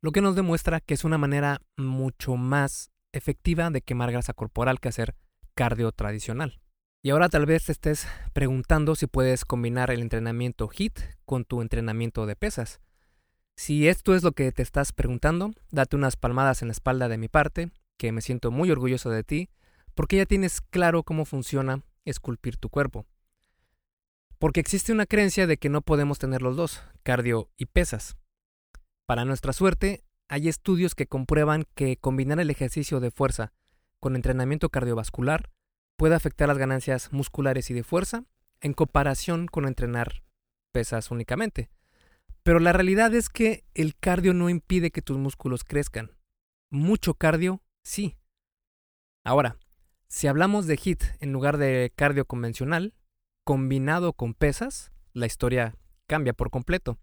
Lo 0.00 0.12
que 0.12 0.20
nos 0.20 0.36
demuestra 0.36 0.80
que 0.80 0.94
es 0.94 1.04
una 1.04 1.18
manera 1.18 1.60
mucho 1.76 2.36
más 2.36 2.90
efectiva 3.12 3.70
de 3.70 3.82
quemar 3.82 4.12
grasa 4.12 4.32
corporal 4.32 4.80
que 4.80 4.88
hacer 4.88 5.14
cardio 5.54 5.92
tradicional. 5.92 6.60
Y 7.02 7.10
ahora 7.10 7.28
tal 7.28 7.46
vez 7.46 7.66
te 7.66 7.72
estés 7.72 8.06
preguntando 8.32 8.94
si 8.94 9.06
puedes 9.06 9.44
combinar 9.44 9.90
el 9.90 10.00
entrenamiento 10.00 10.68
HIT 10.68 10.98
con 11.24 11.44
tu 11.44 11.62
entrenamiento 11.62 12.26
de 12.26 12.36
pesas. 12.36 12.80
Si 13.56 13.88
esto 13.88 14.14
es 14.14 14.22
lo 14.22 14.32
que 14.32 14.52
te 14.52 14.62
estás 14.62 14.92
preguntando, 14.92 15.52
date 15.70 15.96
unas 15.96 16.16
palmadas 16.16 16.62
en 16.62 16.68
la 16.68 16.72
espalda 16.72 17.08
de 17.08 17.18
mi 17.18 17.28
parte, 17.28 17.70
que 17.96 18.12
me 18.12 18.20
siento 18.20 18.50
muy 18.50 18.70
orgulloso 18.70 19.10
de 19.10 19.24
ti, 19.24 19.48
porque 19.94 20.16
ya 20.16 20.26
tienes 20.26 20.60
claro 20.60 21.02
cómo 21.02 21.24
funciona 21.24 21.82
esculpir 22.04 22.56
tu 22.56 22.68
cuerpo. 22.68 23.06
Porque 24.38 24.60
existe 24.60 24.92
una 24.92 25.06
creencia 25.06 25.48
de 25.48 25.56
que 25.56 25.68
no 25.68 25.82
podemos 25.82 26.20
tener 26.20 26.42
los 26.42 26.56
dos, 26.56 26.82
cardio 27.02 27.50
y 27.56 27.66
pesas. 27.66 28.16
Para 29.08 29.24
nuestra 29.24 29.54
suerte, 29.54 30.04
hay 30.28 30.48
estudios 30.48 30.94
que 30.94 31.06
comprueban 31.06 31.64
que 31.74 31.96
combinar 31.96 32.40
el 32.40 32.50
ejercicio 32.50 33.00
de 33.00 33.10
fuerza 33.10 33.54
con 34.00 34.16
entrenamiento 34.16 34.68
cardiovascular 34.68 35.48
puede 35.96 36.14
afectar 36.14 36.46
las 36.46 36.58
ganancias 36.58 37.10
musculares 37.10 37.70
y 37.70 37.74
de 37.74 37.84
fuerza 37.84 38.26
en 38.60 38.74
comparación 38.74 39.46
con 39.46 39.66
entrenar 39.66 40.24
pesas 40.72 41.10
únicamente. 41.10 41.70
Pero 42.42 42.58
la 42.58 42.74
realidad 42.74 43.14
es 43.14 43.30
que 43.30 43.64
el 43.72 43.96
cardio 43.96 44.34
no 44.34 44.50
impide 44.50 44.90
que 44.90 45.00
tus 45.00 45.16
músculos 45.16 45.64
crezcan. 45.64 46.10
Mucho 46.70 47.14
cardio, 47.14 47.62
sí. 47.82 48.18
Ahora, 49.24 49.56
si 50.08 50.26
hablamos 50.26 50.66
de 50.66 50.78
HIT 50.84 51.02
en 51.20 51.32
lugar 51.32 51.56
de 51.56 51.94
cardio 51.96 52.26
convencional, 52.26 52.92
combinado 53.42 54.12
con 54.12 54.34
pesas, 54.34 54.92
la 55.14 55.24
historia 55.24 55.76
cambia 56.06 56.34
por 56.34 56.50
completo. 56.50 56.98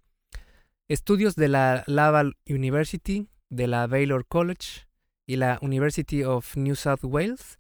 Estudios 0.88 1.36
de 1.36 1.48
la 1.48 1.84
Laval 1.88 2.38
University, 2.48 3.28
de 3.50 3.66
la 3.66 3.88
Baylor 3.88 4.28
College 4.28 4.86
y 5.26 5.38
la 5.38 5.58
University 5.64 6.24
of 6.24 6.56
New 6.58 6.76
South 6.76 7.00
Wales 7.02 7.58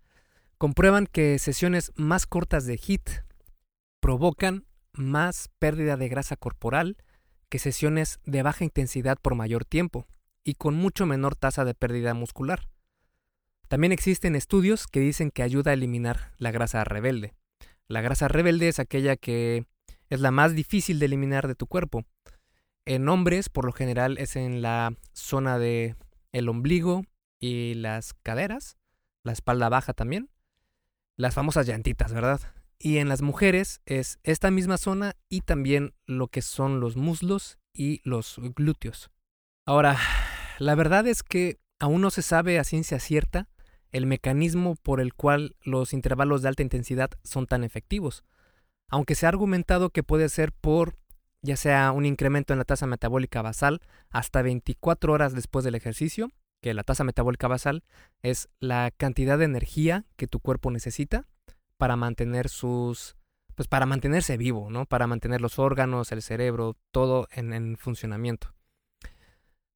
comprueban 0.59 1.07
que 1.07 1.39
sesiones 1.39 1.91
más 1.95 2.27
cortas 2.27 2.67
de 2.67 2.79
HIT 2.79 3.09
provocan 3.99 4.67
más 4.93 5.49
pérdida 5.57 5.97
de 5.97 6.07
grasa 6.07 6.35
corporal 6.35 6.97
que 7.49 7.57
sesiones 7.57 8.19
de 8.25 8.43
baja 8.43 8.63
intensidad 8.63 9.17
por 9.19 9.33
mayor 9.33 9.65
tiempo 9.65 10.05
y 10.43 10.53
con 10.53 10.75
mucho 10.75 11.07
menor 11.07 11.35
tasa 11.35 11.65
de 11.65 11.73
pérdida 11.73 12.13
muscular. 12.13 12.69
También 13.67 13.91
existen 13.91 14.35
estudios 14.35 14.85
que 14.85 14.99
dicen 14.99 15.31
que 15.31 15.41
ayuda 15.41 15.71
a 15.71 15.73
eliminar 15.73 16.31
la 16.37 16.51
grasa 16.51 16.83
rebelde. 16.83 17.33
La 17.87 18.01
grasa 18.01 18.27
rebelde 18.27 18.67
es 18.67 18.77
aquella 18.77 19.15
que 19.15 19.65
es 20.11 20.19
la 20.19 20.29
más 20.29 20.53
difícil 20.53 20.99
de 20.99 21.07
eliminar 21.07 21.47
de 21.47 21.55
tu 21.55 21.65
cuerpo, 21.65 22.05
en 22.85 23.09
hombres, 23.09 23.49
por 23.49 23.65
lo 23.65 23.71
general, 23.71 24.17
es 24.17 24.35
en 24.35 24.61
la 24.61 24.95
zona 25.13 25.57
de 25.59 25.95
el 26.31 26.49
ombligo 26.49 27.05
y 27.39 27.73
las 27.75 28.13
caderas, 28.13 28.77
la 29.23 29.31
espalda 29.31 29.69
baja 29.69 29.93
también, 29.93 30.29
las 31.17 31.33
famosas 31.33 31.67
llantitas, 31.67 32.13
¿verdad? 32.13 32.41
Y 32.77 32.97
en 32.97 33.09
las 33.09 33.21
mujeres 33.21 33.81
es 33.85 34.19
esta 34.23 34.51
misma 34.51 34.77
zona 34.77 35.15
y 35.29 35.41
también 35.41 35.93
lo 36.05 36.27
que 36.27 36.41
son 36.41 36.79
los 36.79 36.97
muslos 36.97 37.57
y 37.73 38.01
los 38.03 38.39
glúteos. 38.55 39.09
Ahora, 39.65 39.97
la 40.59 40.75
verdad 40.75 41.07
es 41.07 41.23
que 41.23 41.59
aún 41.79 42.01
no 42.01 42.09
se 42.09 42.21
sabe 42.21 42.59
a 42.59 42.63
ciencia 42.63 42.99
cierta 42.99 43.49
el 43.91 44.05
mecanismo 44.05 44.75
por 44.75 44.99
el 44.99 45.13
cual 45.13 45.55
los 45.63 45.93
intervalos 45.93 46.41
de 46.41 46.49
alta 46.49 46.63
intensidad 46.63 47.11
son 47.23 47.47
tan 47.47 47.63
efectivos, 47.63 48.23
aunque 48.89 49.15
se 49.15 49.25
ha 49.25 49.29
argumentado 49.29 49.89
que 49.89 50.03
puede 50.03 50.29
ser 50.29 50.51
por 50.51 50.97
ya 51.45 51.55
sea 51.55 51.91
un 51.91 52.05
incremento 52.05 52.53
en 52.53 52.59
la 52.59 52.65
tasa 52.65 52.87
metabólica 52.87 53.41
basal 53.41 53.81
hasta 54.09 54.41
24 54.41 55.13
horas 55.13 55.33
después 55.33 55.63
del 55.63 55.75
ejercicio, 55.75 56.31
que 56.61 56.73
la 56.73 56.83
tasa 56.83 57.03
metabólica 57.03 57.47
basal 57.47 57.83
es 58.23 58.49
la 58.59 58.91
cantidad 58.91 59.37
de 59.37 59.45
energía 59.45 60.05
que 60.17 60.27
tu 60.27 60.39
cuerpo 60.39 60.71
necesita 60.71 61.25
para 61.77 61.95
mantener 61.95 62.49
sus 62.49 63.15
pues 63.53 63.69
para 63.69 63.85
mantenerse 63.85 64.35
vivo, 64.35 64.69
¿no? 64.69 64.85
Para 64.85 65.07
mantener 65.07 65.39
los 65.39 65.59
órganos, 65.59 66.11
el 66.11 66.21
cerebro, 66.21 66.75
todo 66.91 67.29
en, 67.31 67.53
en 67.53 67.77
funcionamiento. 67.77 68.53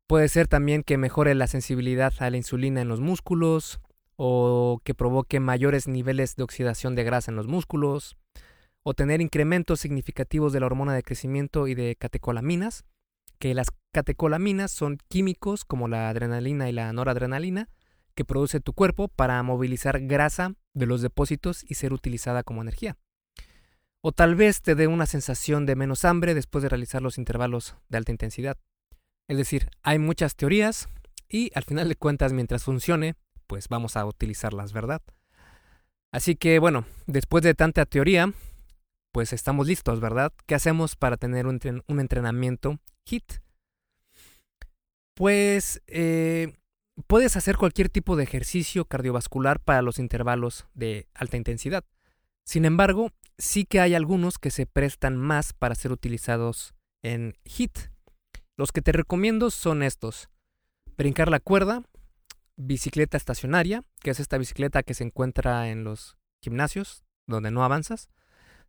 Puede 0.06 0.28
ser 0.28 0.48
también 0.48 0.84
que 0.84 0.98
mejore 0.98 1.34
la 1.34 1.48
sensibilidad 1.48 2.14
a 2.20 2.30
la 2.30 2.36
insulina 2.36 2.82
en 2.82 2.90
los 2.90 3.00
músculos 3.00 3.80
o 4.18 4.82
que 4.84 4.94
provoque 4.94 5.40
mayores 5.40 5.88
niveles 5.88 6.36
de 6.36 6.44
oxidación 6.44 6.94
de 6.96 7.06
grasa 7.06 7.32
en 7.32 7.38
los 7.38 7.48
músculos, 7.48 8.18
o 8.84 8.94
tener 8.94 9.22
incrementos 9.22 9.80
significativos 9.80 10.54
de 10.54 10.60
la 10.60 10.66
hormona 10.66 10.94
de 10.94 11.04
crecimiento 11.04 11.68
y 11.68 11.76
de 11.76 11.96
catecolaminas, 11.96 12.86
que 13.40 13.54
las 13.54 13.68
catecolaminas 13.92 14.72
son 14.72 14.98
químicos 15.08 15.66
como 15.66 15.88
la 15.88 16.10
adrenalina 16.10 16.70
y 16.70 16.74
la 16.74 16.92
noradrenalina 16.94 17.70
que 18.16 18.26
produce 18.26 18.60
tu 18.60 18.74
cuerpo 18.74 19.08
para 19.08 19.42
movilizar 19.44 20.02
grasa 20.02 20.54
de 20.74 20.86
los 20.86 21.02
depósitos 21.02 21.64
y 21.64 21.76
ser 21.76 21.94
utilizada 21.94 22.44
como 22.44 22.62
energía. 22.62 22.98
O 24.02 24.12
tal 24.12 24.36
vez 24.36 24.62
te 24.62 24.76
dé 24.76 24.88
una 24.88 25.06
sensación 25.06 25.66
de 25.66 25.76
menos 25.76 26.06
hambre 26.06 26.34
después 26.34 26.62
de 26.62 26.70
realizar 26.70 27.02
los 27.02 27.18
intervalos 27.18 27.76
de 27.88 27.98
alta 27.98 28.12
intensidad. 28.12 28.58
Es 29.30 29.38
decir, 29.38 29.70
hay 29.84 30.00
muchas 30.00 30.36
teorías 30.36 30.90
y 31.30 31.52
al 31.56 31.64
final 31.64 31.88
de 31.88 31.96
cuentas 31.96 32.34
mientras 32.34 32.64
funcione, 32.64 33.16
pues 33.48 33.68
vamos 33.70 33.96
a 33.96 34.06
utilizarlas, 34.06 34.74
¿verdad? 34.74 35.02
Así 36.12 36.36
que 36.36 36.60
bueno, 36.60 36.86
después 37.08 37.44
de 37.44 37.54
tanta 37.54 37.86
teoría, 37.86 38.34
pues 39.12 39.34
estamos 39.34 39.68
listos, 39.68 40.00
¿verdad? 40.00 40.32
¿Qué 40.46 40.56
hacemos 40.56 40.96
para 40.96 41.18
tener 41.18 41.48
un, 41.48 41.60
entrenamiento 41.88 42.80
HIT? 43.06 43.42
Pues 45.16 45.82
eh, 45.88 46.54
puedes 47.08 47.36
hacer 47.36 47.58
cualquier 47.58 47.89
tipo 47.89 48.16
de 48.16 48.24
ejercicio 48.24 48.86
cardiovascular 48.86 49.60
para 49.60 49.82
los 49.82 50.00
intervalos 50.00 50.68
de 50.74 51.08
alta 51.13 51.38
intensidad. 51.38 51.84
Sin 52.46 52.66
embargo, 52.66 53.12
sí 53.38 53.66
que 53.66 53.80
hay 53.80 53.96
algunos 53.96 54.38
que 54.38 54.51
se 54.51 54.66
prestan 54.66 55.18
más 55.18 55.54
para 55.54 55.75
ser 55.75 55.92
utilizados 55.92 56.74
en 57.04 57.36
HIT. 57.44 57.78
Los 58.58 58.72
que 58.72 58.82
te 58.82 58.92
recomiendo 58.92 59.51
son 59.51 59.84
estos. 59.84 60.30
Brincar 60.98 61.30
la 61.30 61.39
cuerda, 61.39 61.84
bicicleta 62.58 63.18
estacionaria, 63.18 63.84
que 64.01 64.12
es 64.12 64.20
esta 64.20 64.38
bicicleta 64.38 64.84
que 64.84 64.94
se 64.94 65.04
encuentra 65.04 65.70
en 65.70 65.84
los 65.84 66.18
gimnasios, 66.44 67.04
donde 67.28 67.51
no 67.51 67.63
avanzas, 67.63 68.10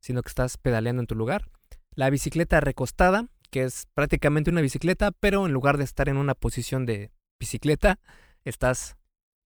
sino 0.00 0.22
que 0.22 0.28
estás 0.28 0.56
pedaleando 0.56 1.00
en 1.00 1.06
tu 1.06 1.14
lugar. 1.14 1.48
La 1.94 2.10
bicicleta 2.10 2.60
recostada, 2.60 3.28
que 3.50 3.64
es 3.64 3.86
prácticamente 3.94 4.50
una 4.50 4.60
bicicleta, 4.60 5.12
pero 5.12 5.46
en 5.46 5.52
lugar 5.52 5.78
de 5.78 5.84
estar 5.84 6.08
en 6.08 6.16
una 6.16 6.34
posición 6.34 6.86
de 6.86 7.10
bicicleta, 7.38 7.98
estás 8.44 8.96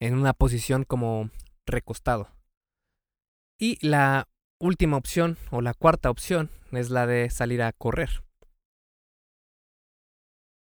en 0.00 0.14
una 0.14 0.32
posición 0.32 0.84
como 0.84 1.30
recostado. 1.66 2.28
Y 3.58 3.78
la 3.86 4.28
última 4.58 4.96
opción, 4.96 5.38
o 5.50 5.60
la 5.60 5.74
cuarta 5.74 6.10
opción, 6.10 6.50
es 6.72 6.90
la 6.90 7.06
de 7.06 7.30
salir 7.30 7.62
a 7.62 7.72
correr. 7.72 8.24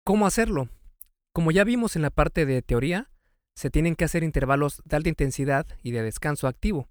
¿Cómo 0.04 0.26
hacerlo? 0.26 0.68
Como 1.32 1.52
ya 1.52 1.64
vimos 1.64 1.94
en 1.94 2.02
la 2.02 2.10
parte 2.10 2.46
de 2.46 2.62
teoría, 2.62 3.10
se 3.54 3.70
tienen 3.70 3.94
que 3.94 4.04
hacer 4.04 4.22
intervalos 4.22 4.82
de 4.84 4.96
alta 4.96 5.08
intensidad 5.08 5.66
y 5.82 5.92
de 5.92 6.02
descanso 6.02 6.48
activo. 6.48 6.88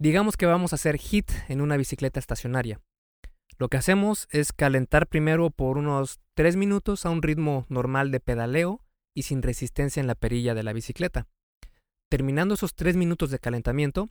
Digamos 0.00 0.36
que 0.36 0.46
vamos 0.46 0.72
a 0.72 0.76
hacer 0.76 0.98
HIT 0.98 1.30
en 1.48 1.60
una 1.60 1.76
bicicleta 1.76 2.18
estacionaria. 2.18 2.80
Lo 3.58 3.68
que 3.68 3.76
hacemos 3.76 4.26
es 4.30 4.52
calentar 4.52 5.06
primero 5.06 5.50
por 5.50 5.78
unos 5.78 6.18
3 6.34 6.56
minutos 6.56 7.06
a 7.06 7.10
un 7.10 7.22
ritmo 7.22 7.66
normal 7.68 8.10
de 8.10 8.18
pedaleo 8.18 8.80
y 9.14 9.22
sin 9.22 9.42
resistencia 9.42 10.00
en 10.00 10.08
la 10.08 10.16
perilla 10.16 10.54
de 10.54 10.64
la 10.64 10.72
bicicleta. 10.72 11.28
Terminando 12.10 12.54
esos 12.54 12.74
3 12.74 12.96
minutos 12.96 13.30
de 13.30 13.38
calentamiento, 13.38 14.08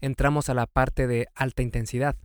entramos 0.00 0.50
a 0.50 0.54
la 0.54 0.66
parte 0.66 1.06
de 1.06 1.28
alta 1.34 1.62
intensidad. 1.62 2.16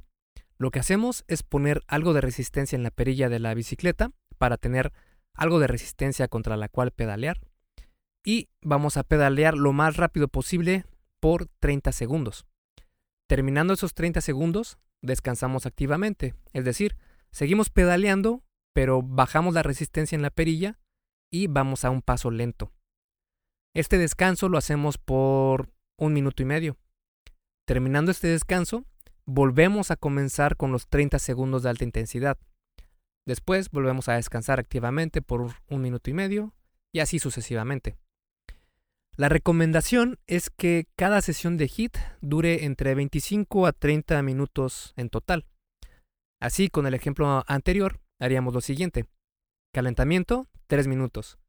Lo 0.57 0.71
que 0.71 0.79
hacemos 0.79 1.23
es 1.27 1.43
poner 1.43 1.83
algo 1.87 2.13
de 2.13 2.21
resistencia 2.21 2.75
en 2.75 2.83
la 2.83 2.91
perilla 2.91 3.29
de 3.29 3.39
la 3.39 3.53
bicicleta 3.53 4.11
para 4.37 4.57
tener 4.57 4.91
algo 5.33 5.59
de 5.59 5.67
resistencia 5.67 6.27
contra 6.27 6.57
la 6.57 6.67
cual 6.67 6.91
pedalear. 6.91 7.39
Y 8.25 8.49
vamos 8.61 8.97
a 8.97 9.03
pedalear 9.03 9.53
lo 9.53 9.71
más 9.71 9.95
rápido 9.95 10.27
posible 10.27 10.83
por 11.21 11.47
30 11.59 11.91
segundos. 11.93 12.46
Terminando 13.27 13.73
esos 13.73 13.93
30 13.93 14.21
segundos, 14.21 14.77
descansamos 15.01 15.65
activamente, 15.65 16.33
es 16.53 16.63
decir, 16.63 16.97
seguimos 17.31 17.69
pedaleando, 17.69 18.43
pero 18.73 19.01
bajamos 19.01 19.53
la 19.53 19.63
resistencia 19.63 20.15
en 20.15 20.21
la 20.21 20.29
perilla 20.29 20.79
y 21.31 21.47
vamos 21.47 21.83
a 21.83 21.89
un 21.89 22.01
paso 22.01 22.31
lento. 22.31 22.71
Este 23.75 23.97
descanso 23.97 24.49
lo 24.49 24.57
hacemos 24.57 24.97
por 24.97 25.69
un 25.99 26.13
minuto 26.13 26.41
y 26.41 26.45
medio. 26.45 26.77
Terminando 27.67 28.11
este 28.11 28.27
descanso, 28.27 28.85
volvemos 29.25 29.91
a 29.91 29.97
comenzar 29.97 30.55
con 30.55 30.71
los 30.71 30.87
30 30.87 31.19
segundos 31.19 31.63
de 31.63 31.69
alta 31.69 31.83
intensidad. 31.83 32.37
Después 33.27 33.69
volvemos 33.71 34.07
a 34.07 34.13
descansar 34.13 34.59
activamente 34.59 35.21
por 35.21 35.53
un 35.69 35.81
minuto 35.81 36.09
y 36.09 36.13
medio 36.13 36.53
y 36.93 37.01
así 37.01 37.19
sucesivamente. 37.19 37.97
La 39.17 39.29
recomendación 39.29 40.19
es 40.27 40.51
que 40.51 40.85
cada 40.95 41.23
sesión 41.23 41.57
de 41.57 41.65
HIT 41.65 41.97
dure 42.21 42.65
entre 42.65 42.93
25 42.93 43.65
a 43.65 43.71
30 43.71 44.21
minutos 44.21 44.93
en 44.95 45.09
total. 45.09 45.47
Así, 46.39 46.69
con 46.69 46.85
el 46.85 46.93
ejemplo 46.93 47.43
anterior, 47.47 47.99
haríamos 48.19 48.53
lo 48.53 48.61
siguiente. 48.61 49.07
Calentamiento, 49.73 50.47
3 50.67 50.85
minutos. 50.85 51.39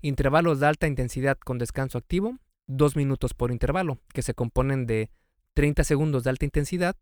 Intervalos 0.00 0.58
de 0.58 0.66
alta 0.66 0.88
intensidad 0.88 1.38
con 1.38 1.58
descanso 1.58 1.96
activo, 1.96 2.40
2 2.66 2.96
minutos 2.96 3.34
por 3.34 3.52
intervalo, 3.52 4.00
que 4.12 4.22
se 4.22 4.34
componen 4.34 4.86
de 4.86 5.08
30 5.54 5.84
segundos 5.84 6.24
de 6.24 6.30
alta 6.30 6.44
intensidad 6.44 6.96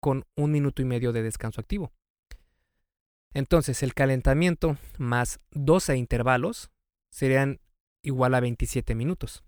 con 0.00 0.26
un 0.36 0.52
minuto 0.52 0.82
y 0.82 0.84
medio 0.84 1.12
de 1.12 1.22
descanso 1.22 1.62
activo. 1.62 1.94
Entonces, 3.32 3.82
el 3.82 3.94
calentamiento 3.94 4.76
más 4.98 5.40
12 5.52 5.96
intervalos 5.96 6.70
serían 7.10 7.58
igual 8.02 8.34
a 8.34 8.40
27 8.40 8.94
minutos. 8.94 9.42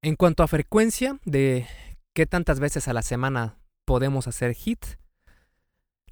En 0.00 0.14
cuanto 0.14 0.44
a 0.44 0.48
frecuencia 0.48 1.18
de 1.24 1.66
qué 2.14 2.24
tantas 2.24 2.60
veces 2.60 2.86
a 2.86 2.92
la 2.92 3.02
semana 3.02 3.58
podemos 3.84 4.28
hacer 4.28 4.54
HIT, 4.54 4.84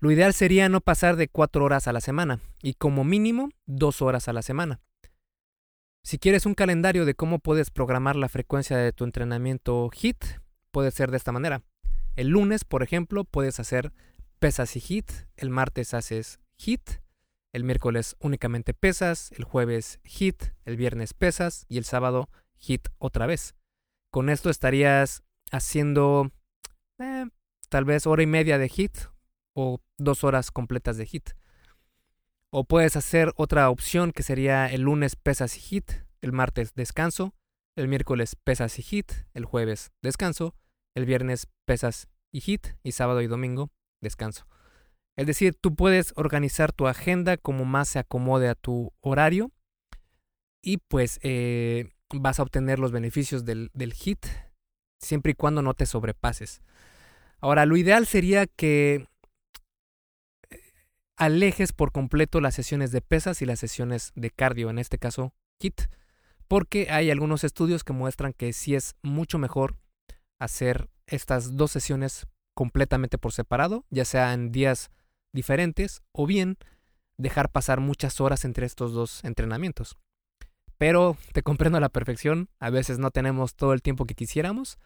lo 0.01 0.11
ideal 0.11 0.35
sería 0.35 0.69
no 0.69 0.81
pasar 0.81 1.15
de 1.15 1.29
4 1.29 1.65
horas 1.65 1.87
a 1.87 1.93
la 1.93 2.01
semana 2.01 2.41
y 2.61 2.75
como 2.75 3.05
mínimo 3.05 3.51
2 3.67 4.03
horas 4.03 4.27
a 4.27 4.33
la 4.33 4.43
semana. 4.43 4.81
Si 6.03 6.19
quieres 6.19 6.47
un 6.47 6.55
calendario 6.55 7.05
de 7.05 7.15
cómo 7.15 7.39
puedes 7.39 7.71
programar 7.71 8.17
la 8.17 8.29
frecuencia 8.29 8.77
de 8.77 8.93
tu 8.93 9.05
entrenamiento 9.05 9.89
HIT, 9.93 10.25
puede 10.73 10.91
ser 10.91 11.13
de 11.13 11.19
esta 11.19 11.31
manera. 11.31 11.63
El 12.17 12.31
lunes, 12.31 12.65
por 12.65 12.83
ejemplo, 12.83 13.23
puedes 13.23 13.61
hacer 13.61 13.93
pesas 14.41 14.75
y 14.75 14.81
hit, 14.81 15.13
el 15.37 15.51
martes 15.51 15.95
haces 15.95 16.41
hit, 16.59 16.91
el 17.53 17.63
miércoles 17.63 18.17
únicamente 18.19 18.75
pesas, 18.75 19.31
el 19.37 19.45
jueves 19.45 20.01
hit, 20.03 20.43
el 20.65 20.77
viernes 20.77 21.15
pesas 21.15 21.67
y 21.69 21.79
el 21.79 21.85
sábado 21.85 22.29
hit 22.57 22.89
otra 22.99 23.27
vez. 23.27 23.55
Con 24.17 24.31
esto 24.31 24.49
estarías 24.49 25.23
haciendo 25.53 26.33
eh, 26.99 27.27
tal 27.69 27.85
vez 27.85 28.07
hora 28.07 28.23
y 28.23 28.27
media 28.27 28.57
de 28.57 28.71
hit 28.71 28.97
o 29.55 29.83
dos 29.99 30.25
horas 30.25 30.51
completas 30.51 30.97
de 30.97 31.05
hit. 31.05 31.33
O 32.51 32.65
puedes 32.65 32.97
hacer 32.97 33.35
otra 33.37 33.69
opción 33.69 34.13
que 34.13 34.23
sería 34.23 34.73
el 34.73 34.81
lunes 34.81 35.17
pesas 35.17 35.59
y 35.59 35.61
hit, 35.61 35.91
el 36.23 36.33
martes 36.33 36.73
descanso, 36.73 37.35
el 37.77 37.89
miércoles 37.89 38.37
pesas 38.43 38.79
y 38.79 38.83
hit, 38.83 39.13
el 39.35 39.45
jueves 39.45 39.93
descanso, 40.01 40.55
el 40.95 41.05
viernes 41.05 41.47
pesas 41.67 42.09
y 42.33 42.41
hit 42.41 42.69
y 42.83 42.93
sábado 42.93 43.21
y 43.21 43.27
domingo 43.27 43.71
descanso. 44.01 44.49
Es 45.19 45.27
decir, 45.27 45.59
tú 45.61 45.77
puedes 45.77 46.15
organizar 46.17 46.73
tu 46.73 46.87
agenda 46.87 47.37
como 47.37 47.67
más 47.67 47.89
se 47.89 47.99
acomode 47.99 48.49
a 48.49 48.55
tu 48.55 48.95
horario 49.03 49.53
y 50.63 50.79
pues 50.79 51.21
eh, 51.23 51.91
vas 52.15 52.39
a 52.39 52.43
obtener 52.43 52.79
los 52.79 52.93
beneficios 52.93 53.45
del, 53.45 53.71
del 53.75 53.93
HIT 53.95 54.27
siempre 54.99 55.33
y 55.33 55.35
cuando 55.35 55.63
no 55.63 55.75
te 55.75 55.87
sobrepases. 55.87 56.63
Ahora, 57.41 57.67
lo 57.67 57.77
ideal 57.77 58.07
sería 58.07 58.47
que 58.47 59.07
eh, 60.51 60.61
alejes 61.17 61.73
por 61.73 61.93
completo 61.93 62.41
las 62.41 62.55
sesiones 62.55 62.93
de 62.93 63.03
pesas 63.03 63.43
y 63.43 63.47
las 63.47 63.61
sesiones 63.61 64.13
de 64.15 64.31
cardio, 64.31 64.71
en 64.71 64.79
este 64.79 64.99
caso 64.99 65.33
HIT, 65.61 65.83
porque 66.49 66.89
hay 66.91 67.11
algunos 67.11 67.45
estudios 67.45 67.85
que 67.85 67.93
muestran 67.93 68.33
que 68.33 68.53
sí 68.53 68.75
es 68.75 68.97
mucho 69.03 69.39
mejor 69.39 69.77
hacer 70.39 70.89
estas 71.07 71.57
dos 71.57 71.71
sesiones 71.73 72.27
completamente 72.55 73.19
por 73.19 73.33
separado, 73.33 73.85
ya 73.91 74.05
sea 74.05 74.33
en 74.33 74.51
días 74.51 74.91
diferentes 75.35 76.03
o 76.13 76.27
bien 76.27 76.57
dejar 77.19 77.51
pasar 77.51 77.81
muchas 77.81 78.21
horas 78.21 78.45
entre 78.45 78.67
estos 78.67 78.93
dos 78.93 79.25
entrenamientos. 79.25 79.99
Pero 80.79 81.17
te 81.33 81.43
comprendo 81.43 81.79
a 81.79 81.81
la 81.81 81.89
perfección, 81.89 82.49
a 82.59 82.71
veces 82.71 82.99
no 82.99 83.11
tenemos 83.11 83.55
todo 83.55 83.73
el 83.73 83.83
tiempo 83.83 84.05
que 84.05 84.15
quisiéramos, 84.15 84.79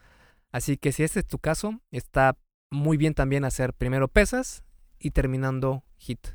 así 0.51 0.77
que 0.77 0.91
si 0.91 1.03
este 1.03 1.19
es 1.19 1.27
tu 1.27 1.39
caso, 1.39 1.81
está 1.91 2.37
muy 2.69 2.97
bien 2.97 3.13
también 3.13 3.43
hacer 3.43 3.73
primero 3.73 4.07
pesas 4.07 4.63
y 4.99 5.11
terminando 5.11 5.83
hit. 5.97 6.27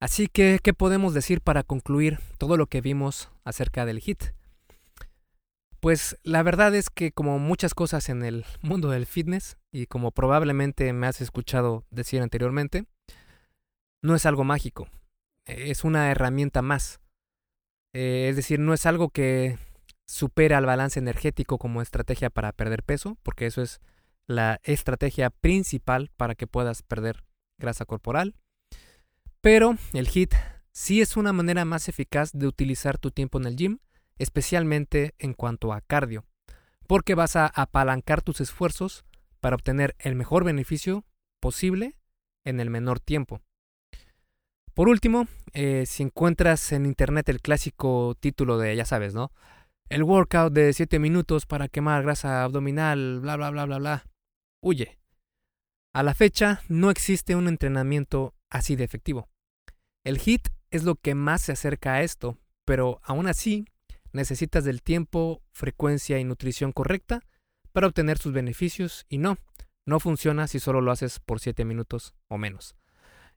Así 0.00 0.26
que, 0.26 0.58
¿qué 0.60 0.74
podemos 0.74 1.14
decir 1.14 1.40
para 1.40 1.62
concluir 1.62 2.18
todo 2.36 2.56
lo 2.56 2.66
que 2.66 2.80
vimos 2.80 3.30
acerca 3.44 3.86
del 3.86 4.00
hit? 4.00 4.24
Pues 5.78 6.18
la 6.24 6.42
verdad 6.42 6.74
es 6.74 6.90
que 6.90 7.12
como 7.12 7.38
muchas 7.38 7.74
cosas 7.74 8.08
en 8.08 8.24
el 8.24 8.44
mundo 8.62 8.90
del 8.90 9.06
fitness, 9.06 9.58
y 9.70 9.86
como 9.86 10.10
probablemente 10.10 10.92
me 10.92 11.06
has 11.06 11.20
escuchado 11.20 11.84
decir 11.90 12.20
anteriormente, 12.20 12.86
no 14.00 14.16
es 14.16 14.26
algo 14.26 14.42
mágico, 14.42 14.88
es 15.44 15.84
una 15.84 16.10
herramienta 16.10 16.62
más. 16.62 17.01
Eh, 17.92 18.28
es 18.30 18.36
decir, 18.36 18.58
no 18.58 18.74
es 18.74 18.86
algo 18.86 19.10
que 19.10 19.58
supera 20.06 20.58
al 20.58 20.66
balance 20.66 20.98
energético 20.98 21.58
como 21.58 21.82
estrategia 21.82 22.30
para 22.30 22.52
perder 22.52 22.82
peso, 22.82 23.18
porque 23.22 23.46
eso 23.46 23.62
es 23.62 23.80
la 24.26 24.60
estrategia 24.62 25.30
principal 25.30 26.10
para 26.16 26.34
que 26.34 26.46
puedas 26.46 26.82
perder 26.82 27.24
grasa 27.58 27.84
corporal. 27.84 28.34
Pero 29.40 29.76
el 29.92 30.08
HIT 30.08 30.34
sí 30.70 31.00
es 31.00 31.16
una 31.16 31.32
manera 31.32 31.64
más 31.64 31.88
eficaz 31.88 32.32
de 32.32 32.46
utilizar 32.46 32.98
tu 32.98 33.10
tiempo 33.10 33.38
en 33.38 33.46
el 33.46 33.56
gym 33.56 33.78
especialmente 34.18 35.14
en 35.18 35.34
cuanto 35.34 35.72
a 35.72 35.80
cardio, 35.80 36.24
porque 36.86 37.14
vas 37.14 37.36
a 37.36 37.46
apalancar 37.46 38.22
tus 38.22 38.40
esfuerzos 38.40 39.04
para 39.40 39.56
obtener 39.56 39.96
el 39.98 40.14
mejor 40.14 40.44
beneficio 40.44 41.04
posible 41.40 41.96
en 42.44 42.60
el 42.60 42.70
menor 42.70 43.00
tiempo. 43.00 43.40
Por 44.74 44.88
último, 44.88 45.28
eh, 45.52 45.84
si 45.86 46.02
encuentras 46.02 46.72
en 46.72 46.86
internet 46.86 47.28
el 47.28 47.42
clásico 47.42 48.16
título 48.18 48.56
de, 48.56 48.74
ya 48.74 48.86
sabes, 48.86 49.12
¿no? 49.12 49.30
El 49.90 50.02
workout 50.02 50.52
de 50.54 50.72
7 50.72 50.98
minutos 50.98 51.44
para 51.44 51.68
quemar 51.68 52.02
grasa 52.02 52.42
abdominal, 52.42 53.20
bla, 53.20 53.36
bla, 53.36 53.50
bla, 53.50 53.66
bla, 53.66 53.78
bla. 53.78 54.04
Huye. 54.62 54.98
A 55.92 56.02
la 56.02 56.14
fecha 56.14 56.62
no 56.68 56.90
existe 56.90 57.36
un 57.36 57.48
entrenamiento 57.48 58.34
así 58.48 58.74
de 58.74 58.84
efectivo. 58.84 59.28
El 60.04 60.18
HIT 60.18 60.48
es 60.70 60.84
lo 60.84 60.94
que 60.94 61.14
más 61.14 61.42
se 61.42 61.52
acerca 61.52 61.94
a 61.94 62.02
esto, 62.02 62.38
pero 62.64 62.98
aún 63.02 63.26
así 63.26 63.66
necesitas 64.12 64.64
del 64.64 64.82
tiempo, 64.82 65.42
frecuencia 65.50 66.18
y 66.18 66.24
nutrición 66.24 66.72
correcta 66.72 67.20
para 67.72 67.88
obtener 67.88 68.16
sus 68.16 68.32
beneficios 68.32 69.04
y 69.10 69.18
no, 69.18 69.36
no 69.84 70.00
funciona 70.00 70.48
si 70.48 70.60
solo 70.60 70.80
lo 70.80 70.92
haces 70.92 71.20
por 71.20 71.40
7 71.40 71.66
minutos 71.66 72.14
o 72.28 72.38
menos. 72.38 72.74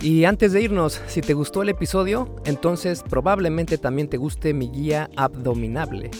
Y 0.00 0.24
antes 0.24 0.52
de 0.52 0.60
irnos, 0.60 1.00
si 1.06 1.20
te 1.20 1.34
gustó 1.34 1.62
el 1.62 1.70
episodio, 1.70 2.34
entonces 2.44 3.02
probablemente 3.08 3.78
también 3.78 4.08
te 4.08 4.18
guste 4.18 4.52
mi 4.52 4.68
guía 4.68 5.10
abdominable. 5.16 6.10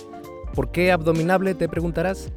¿Por 0.55 0.73
qué 0.73 0.91
abdominable 0.91 1.55
te 1.55 1.69
preguntarás? 1.69 2.33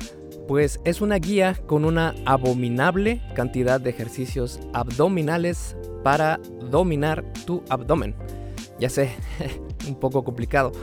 Pues 0.48 0.82
es 0.84 1.00
una 1.00 1.16
guía 1.16 1.56
con 1.66 1.86
una 1.86 2.14
abominable 2.26 3.22
cantidad 3.36 3.80
de 3.80 3.92
ejercicios 3.92 4.60
abdominales 4.74 5.78
para 6.04 6.40
dominar 6.70 7.24
tu 7.46 7.64
abdomen. 7.70 8.16
Ya 8.80 8.90
sé, 8.90 9.12
un 9.88 9.96
poco 9.96 10.24
complicado, 10.24 10.74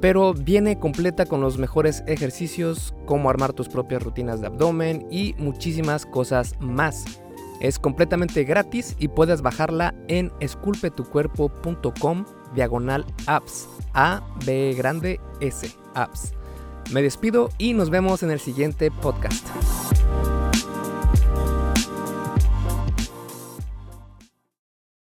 pero 0.00 0.32
viene 0.32 0.78
completa 0.78 1.26
con 1.26 1.40
los 1.40 1.58
mejores 1.58 2.02
ejercicios, 2.06 2.94
cómo 3.04 3.28
armar 3.28 3.52
tus 3.52 3.68
propias 3.68 4.02
rutinas 4.02 4.40
de 4.40 4.46
abdomen 4.46 5.06
y 5.10 5.34
muchísimas 5.38 6.06
cosas 6.06 6.54
más. 6.60 7.04
Es 7.60 7.78
completamente 7.78 8.44
gratis 8.44 8.94
y 8.98 9.08
puedes 9.08 9.42
bajarla 9.42 9.94
en 10.08 10.32
esculpetucuerpo.com 10.40 12.24
diagonal 12.54 13.04
apps. 13.26 13.68
A, 13.94 14.22
B 14.46 14.74
grande, 14.76 15.20
S, 15.40 15.70
apps. 15.94 16.32
Me 16.92 17.02
despido 17.02 17.50
y 17.58 17.74
nos 17.74 17.90
vemos 17.90 18.22
en 18.22 18.30
el 18.30 18.40
siguiente 18.40 18.90
podcast. 18.90 19.46